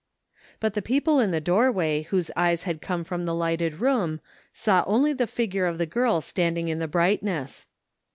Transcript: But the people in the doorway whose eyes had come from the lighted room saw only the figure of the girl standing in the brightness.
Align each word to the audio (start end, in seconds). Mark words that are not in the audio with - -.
But 0.59 0.73
the 0.73 0.81
people 0.81 1.19
in 1.19 1.29
the 1.29 1.39
doorway 1.39 2.01
whose 2.09 2.31
eyes 2.35 2.63
had 2.63 2.81
come 2.81 3.03
from 3.03 3.25
the 3.27 3.35
lighted 3.35 3.75
room 3.81 4.19
saw 4.51 4.83
only 4.87 5.13
the 5.13 5.27
figure 5.27 5.67
of 5.67 5.77
the 5.77 5.85
girl 5.85 6.21
standing 6.21 6.69
in 6.69 6.79
the 6.79 6.87
brightness. 6.87 7.67